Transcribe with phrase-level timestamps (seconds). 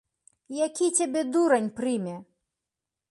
[0.67, 2.15] Які цябе дурань прыме?